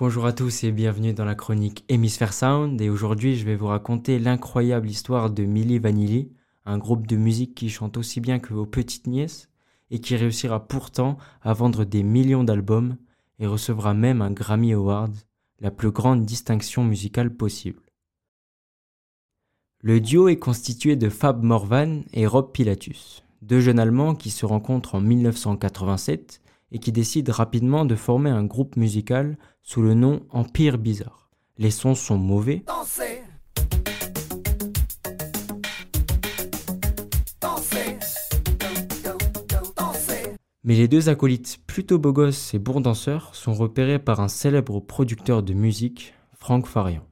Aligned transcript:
Bonjour 0.00 0.24
à 0.24 0.32
tous 0.32 0.64
et 0.64 0.72
bienvenue 0.72 1.12
dans 1.12 1.26
la 1.26 1.34
chronique 1.34 1.84
Hémisphère 1.90 2.32
Sound 2.32 2.80
et 2.80 2.88
aujourd'hui 2.88 3.36
je 3.36 3.44
vais 3.44 3.54
vous 3.54 3.66
raconter 3.66 4.18
l'incroyable 4.18 4.88
histoire 4.88 5.28
de 5.28 5.44
Milli 5.44 5.78
Vanilli, 5.78 6.32
un 6.64 6.78
groupe 6.78 7.06
de 7.06 7.16
musique 7.16 7.54
qui 7.54 7.68
chante 7.68 7.98
aussi 7.98 8.18
bien 8.18 8.38
que 8.38 8.54
vos 8.54 8.64
petites 8.64 9.06
nièces 9.06 9.50
et 9.90 10.00
qui 10.00 10.16
réussira 10.16 10.66
pourtant 10.66 11.18
à 11.42 11.52
vendre 11.52 11.84
des 11.84 12.02
millions 12.02 12.44
d'albums 12.44 12.96
et 13.40 13.46
recevra 13.46 13.92
même 13.92 14.22
un 14.22 14.30
Grammy 14.30 14.72
Award, 14.72 15.14
la 15.58 15.70
plus 15.70 15.90
grande 15.90 16.24
distinction 16.24 16.82
musicale 16.82 17.36
possible. 17.36 17.82
Le 19.82 20.00
duo 20.00 20.28
est 20.28 20.38
constitué 20.38 20.96
de 20.96 21.10
Fab 21.10 21.42
Morvan 21.42 22.04
et 22.14 22.26
Rob 22.26 22.52
Pilatus, 22.52 23.22
deux 23.42 23.60
jeunes 23.60 23.78
Allemands 23.78 24.14
qui 24.14 24.30
se 24.30 24.46
rencontrent 24.46 24.94
en 24.94 25.02
1987 25.02 26.40
et 26.72 26.78
qui 26.78 26.92
décident 26.92 27.32
rapidement 27.32 27.84
de 27.84 27.94
former 27.94 28.30
un 28.30 28.44
groupe 28.44 28.76
musical 28.76 29.36
sous 29.62 29.82
le 29.82 29.94
nom 29.94 30.20
Empire 30.30 30.78
Bizarre. 30.78 31.30
Les 31.58 31.70
sons 31.70 31.94
sont 31.94 32.18
mauvais. 32.18 32.64
Mais 40.62 40.76
les 40.76 40.88
deux 40.88 41.08
acolytes 41.08 41.58
plutôt 41.66 41.98
beaux 41.98 42.12
gosses 42.12 42.54
et 42.54 42.58
bons 42.58 42.80
danseurs 42.80 43.34
sont 43.34 43.54
repérés 43.54 43.98
par 43.98 44.20
un 44.20 44.28
célèbre 44.28 44.78
producteur 44.80 45.42
de 45.42 45.54
musique, 45.54 46.14
Frank 46.34 46.66
Farian. 46.66 47.02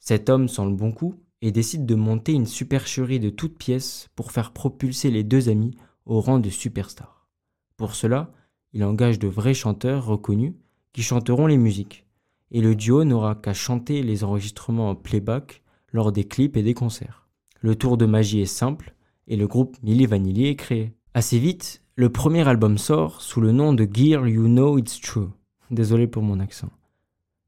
Cet 0.00 0.28
homme 0.28 0.48
sent 0.48 0.64
le 0.64 0.74
bon 0.74 0.92
coup 0.92 1.14
et 1.40 1.52
décide 1.52 1.86
de 1.86 1.94
monter 1.94 2.32
une 2.32 2.46
supercherie 2.46 3.20
de 3.20 3.30
toutes 3.30 3.58
pièces 3.58 4.08
pour 4.16 4.32
faire 4.32 4.52
propulser 4.52 5.10
les 5.10 5.24
deux 5.24 5.48
amis 5.48 5.76
au 6.04 6.20
rang 6.20 6.38
de 6.38 6.50
superstars. 6.50 7.28
Pour 7.76 7.94
cela, 7.94 8.32
il 8.76 8.84
engage 8.84 9.18
de 9.18 9.26
vrais 9.26 9.54
chanteurs 9.54 10.04
reconnus 10.04 10.52
qui 10.92 11.02
chanteront 11.02 11.46
les 11.46 11.56
musiques, 11.56 12.04
et 12.50 12.60
le 12.60 12.74
duo 12.74 13.04
n'aura 13.04 13.34
qu'à 13.34 13.54
chanter 13.54 14.02
les 14.02 14.22
enregistrements 14.22 14.90
en 14.90 14.94
playback 14.94 15.62
lors 15.94 16.12
des 16.12 16.24
clips 16.24 16.58
et 16.58 16.62
des 16.62 16.74
concerts. 16.74 17.26
Le 17.62 17.74
tour 17.74 17.96
de 17.96 18.04
magie 18.04 18.42
est 18.42 18.44
simple, 18.44 18.94
et 19.28 19.36
le 19.36 19.46
groupe 19.46 19.78
Milli 19.82 20.04
Vanilli 20.04 20.48
est 20.48 20.56
créé. 20.56 20.92
Assez 21.14 21.38
vite, 21.38 21.82
le 21.94 22.10
premier 22.10 22.46
album 22.46 22.76
sort 22.76 23.22
sous 23.22 23.40
le 23.40 23.50
nom 23.50 23.72
de 23.72 23.88
Gear 23.90 24.28
You 24.28 24.46
Know 24.46 24.76
It's 24.76 25.00
True. 25.00 25.30
Désolé 25.70 26.06
pour 26.06 26.22
mon 26.22 26.38
accent. 26.38 26.70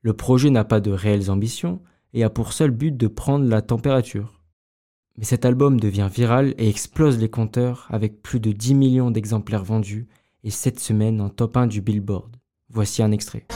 Le 0.00 0.14
projet 0.14 0.50
n'a 0.50 0.64
pas 0.64 0.80
de 0.80 0.90
réelles 0.90 1.30
ambitions 1.30 1.80
et 2.14 2.24
a 2.24 2.30
pour 2.30 2.52
seul 2.52 2.72
but 2.72 2.96
de 2.96 3.06
prendre 3.06 3.44
la 3.44 3.62
température. 3.62 4.42
Mais 5.16 5.24
cet 5.24 5.44
album 5.44 5.78
devient 5.78 6.08
viral 6.12 6.52
et 6.58 6.68
explose 6.68 7.20
les 7.20 7.30
compteurs 7.30 7.86
avec 7.90 8.22
plus 8.22 8.40
de 8.40 8.50
10 8.50 8.74
millions 8.74 9.12
d'exemplaires 9.12 9.62
vendus 9.62 10.08
et 10.44 10.50
cette 10.50 10.80
semaine 10.80 11.20
en 11.20 11.28
top 11.28 11.56
1 11.56 11.66
du 11.66 11.80
Billboard. 11.80 12.36
Voici 12.68 13.02
un 13.02 13.12
extrait. 13.12 13.46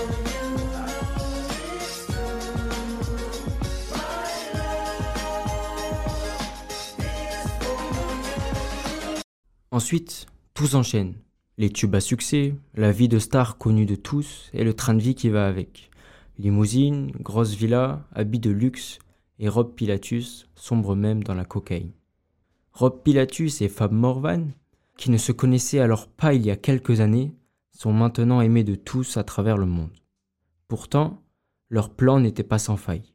Ensuite, 9.70 10.26
tout 10.54 10.66
s'enchaîne. 10.66 11.14
Les 11.58 11.70
tubes 11.70 11.94
à 11.94 12.00
succès, 12.00 12.54
la 12.74 12.92
vie 12.92 13.08
de 13.08 13.18
star 13.18 13.58
connue 13.58 13.86
de 13.86 13.94
tous 13.94 14.50
et 14.52 14.64
le 14.64 14.74
train 14.74 14.94
de 14.94 15.02
vie 15.02 15.14
qui 15.14 15.28
va 15.28 15.46
avec. 15.46 15.90
Limousine, 16.38 17.12
grosse 17.20 17.54
villa, 17.54 18.06
habits 18.14 18.40
de 18.40 18.50
luxe 18.50 18.98
et 19.38 19.48
Rob 19.48 19.74
Pilatus 19.74 20.48
sombre 20.54 20.94
même 20.94 21.22
dans 21.22 21.34
la 21.34 21.44
cocaïne. 21.44 21.92
Rob 22.72 23.02
Pilatus 23.02 23.60
et 23.62 23.68
Fab 23.68 23.92
Morvan 23.92 24.48
qui 24.96 25.10
ne 25.10 25.18
se 25.18 25.32
connaissaient 25.32 25.80
alors 25.80 26.08
pas 26.08 26.34
il 26.34 26.44
y 26.44 26.50
a 26.50 26.56
quelques 26.56 27.00
années, 27.00 27.34
sont 27.72 27.92
maintenant 27.92 28.40
aimés 28.40 28.64
de 28.64 28.74
tous 28.74 29.16
à 29.16 29.24
travers 29.24 29.56
le 29.56 29.66
monde. 29.66 29.92
Pourtant, 30.68 31.22
leur 31.68 31.90
plan 31.90 32.20
n'était 32.20 32.42
pas 32.42 32.58
sans 32.58 32.76
faille. 32.76 33.12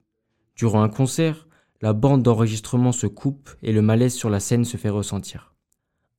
Durant 0.55 0.83
un 0.83 0.89
concert, 0.89 1.47
la 1.81 1.93
bande 1.93 2.21
d'enregistrement 2.21 2.91
se 2.91 3.07
coupe 3.07 3.49
et 3.63 3.71
le 3.71 3.81
malaise 3.81 4.13
sur 4.13 4.29
la 4.29 4.39
scène 4.39 4.65
se 4.65 4.77
fait 4.77 4.89
ressentir. 4.89 5.55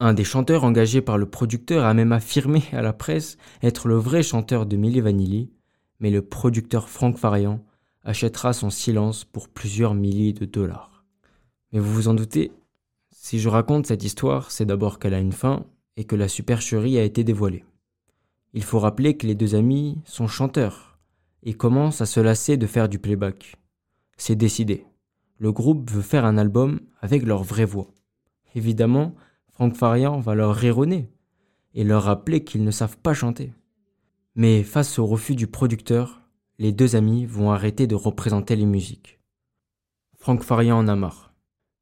Un 0.00 0.14
des 0.14 0.24
chanteurs 0.24 0.64
engagés 0.64 1.00
par 1.00 1.16
le 1.16 1.26
producteur 1.26 1.84
a 1.84 1.94
même 1.94 2.10
affirmé 2.10 2.64
à 2.72 2.82
la 2.82 2.92
presse 2.92 3.36
être 3.62 3.86
le 3.86 3.94
vrai 3.94 4.24
chanteur 4.24 4.66
de 4.66 4.76
Milli 4.76 5.00
Vanilli, 5.00 5.52
mais 6.00 6.10
le 6.10 6.22
producteur 6.22 6.88
Frank 6.88 7.16
Farian 7.16 7.64
achètera 8.02 8.52
son 8.52 8.70
silence 8.70 9.24
pour 9.24 9.48
plusieurs 9.48 9.94
milliers 9.94 10.32
de 10.32 10.44
dollars. 10.44 11.04
Mais 11.72 11.78
vous 11.78 11.92
vous 11.92 12.08
en 12.08 12.14
doutez, 12.14 12.50
si 13.22 13.38
je 13.38 13.48
raconte 13.48 13.86
cette 13.86 14.02
histoire, 14.02 14.50
c'est 14.50 14.66
d'abord 14.66 14.98
qu'elle 14.98 15.14
a 15.14 15.20
une 15.20 15.30
fin 15.32 15.64
et 15.96 16.02
que 16.02 16.16
la 16.16 16.26
supercherie 16.26 16.98
a 16.98 17.04
été 17.04 17.22
dévoilée. 17.22 17.64
Il 18.52 18.64
faut 18.64 18.80
rappeler 18.80 19.16
que 19.16 19.28
les 19.28 19.36
deux 19.36 19.54
amis 19.54 20.02
sont 20.04 20.26
chanteurs 20.26 20.98
et 21.44 21.54
commencent 21.54 22.00
à 22.00 22.06
se 22.06 22.18
lasser 22.18 22.56
de 22.56 22.66
faire 22.66 22.88
du 22.88 22.98
playback. 22.98 23.54
C'est 24.16 24.34
décidé. 24.34 24.86
Le 25.38 25.52
groupe 25.52 25.88
veut 25.88 26.02
faire 26.02 26.24
un 26.24 26.36
album 26.36 26.80
avec 27.00 27.22
leur 27.22 27.44
vraie 27.44 27.64
voix. 27.64 27.94
Évidemment, 28.56 29.14
Franck 29.52 29.76
Farian 29.76 30.18
va 30.18 30.34
leur 30.34 30.56
rironner 30.56 31.08
et 31.74 31.84
leur 31.84 32.02
rappeler 32.02 32.42
qu'ils 32.42 32.64
ne 32.64 32.72
savent 32.72 32.98
pas 32.98 33.14
chanter. 33.14 33.52
Mais 34.34 34.64
face 34.64 34.98
au 34.98 35.06
refus 35.06 35.36
du 35.36 35.46
producteur, 35.46 36.22
les 36.58 36.72
deux 36.72 36.96
amis 36.96 37.24
vont 37.24 37.52
arrêter 37.52 37.86
de 37.86 37.94
représenter 37.94 38.56
les 38.56 38.66
musiques. 38.66 39.20
Franck 40.16 40.42
Farian 40.42 40.76
en 40.76 40.88
a 40.88 40.96
marre. 40.96 41.32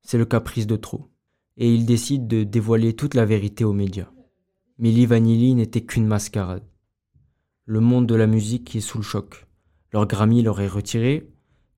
C'est 0.03 0.19
le 0.19 0.27
caprice 0.27 0.67
de 0.67 0.77
trop 0.77 1.10
et 1.61 1.73
il 1.73 1.85
décide 1.85 2.27
de 2.27 2.43
dévoiler 2.43 2.95
toute 2.95 3.15
la 3.15 3.27
vérité 3.27 3.65
aux 3.65 3.75
médias. 3.75 4.11
Milli 4.79 5.05
Vanilli 5.05 5.55
n'était 5.55 5.83
qu'une 5.83 6.07
mascarade. 6.07 6.65
Le 7.67 7.81
monde 7.81 8.07
de 8.07 8.15
la 8.15 8.27
musique 8.27 8.75
est 8.75 8.81
sous 8.81 8.97
le 8.97 9.05
choc. 9.05 9.47
Leur 9.93 10.07
Grammy 10.07 10.43
leur 10.43 10.63
est 10.63 10.69
retiré, 10.69 11.31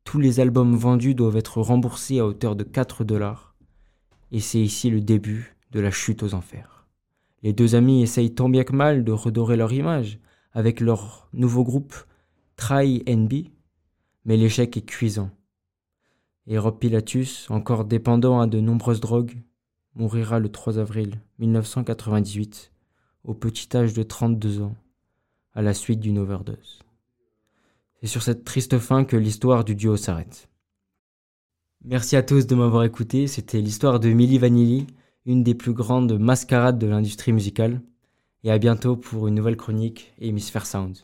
tous 0.04 0.20
les 0.20 0.38
albums 0.38 0.76
vendus 0.76 1.16
doivent 1.16 1.36
être 1.36 1.60
remboursés 1.60 2.20
à 2.20 2.26
hauteur 2.26 2.54
de 2.54 2.62
4 2.62 3.02
dollars, 3.02 3.56
et 4.30 4.38
c'est 4.38 4.60
ici 4.60 4.88
le 4.88 5.00
début 5.00 5.56
de 5.72 5.80
la 5.80 5.90
chute 5.90 6.22
aux 6.22 6.34
enfers. 6.34 6.86
Les 7.42 7.52
deux 7.52 7.74
amis 7.74 8.02
essayent 8.02 8.34
tant 8.34 8.48
bien 8.48 8.62
que 8.62 8.76
mal 8.76 9.02
de 9.02 9.10
redorer 9.10 9.56
leur 9.56 9.72
image 9.72 10.20
avec 10.52 10.80
leur 10.80 11.28
nouveau 11.32 11.64
groupe 11.64 11.94
Try 12.54 13.02
NB, 13.08 13.48
mais 14.26 14.36
l'échec 14.36 14.76
est 14.76 14.86
cuisant. 14.86 15.30
Et 16.46 16.56
Rob 16.56 16.78
Pilatus, 16.78 17.50
encore 17.50 17.84
dépendant 17.84 18.40
à 18.40 18.46
de 18.46 18.60
nombreuses 18.60 19.00
drogues, 19.00 19.42
mourira 19.94 20.38
le 20.38 20.50
3 20.50 20.78
avril 20.78 21.20
1998 21.38 22.72
au 23.24 23.34
petit 23.34 23.76
âge 23.76 23.92
de 23.92 24.02
32 24.02 24.62
ans 24.62 24.74
à 25.54 25.62
la 25.62 25.74
suite 25.74 26.00
d'une 26.00 26.18
overdose. 26.18 26.80
C'est 28.00 28.06
sur 28.06 28.22
cette 28.22 28.44
triste 28.44 28.78
fin 28.78 29.04
que 29.04 29.16
l'histoire 29.16 29.64
du 29.64 29.74
duo 29.74 29.96
s'arrête. 29.96 30.48
Merci 31.84 32.16
à 32.16 32.22
tous 32.22 32.46
de 32.46 32.54
m'avoir 32.54 32.84
écouté, 32.84 33.26
c'était 33.26 33.60
l'histoire 33.60 34.00
de 34.00 34.08
Milli 34.08 34.38
Vanilli, 34.38 34.86
une 35.26 35.42
des 35.42 35.54
plus 35.54 35.72
grandes 35.72 36.18
mascarades 36.18 36.78
de 36.78 36.86
l'industrie 36.86 37.32
musicale, 37.32 37.80
et 38.44 38.50
à 38.50 38.58
bientôt 38.58 38.96
pour 38.96 39.28
une 39.28 39.34
nouvelle 39.34 39.56
chronique 39.56 40.12
Hémisphère 40.18 40.66
Sound. 40.66 40.98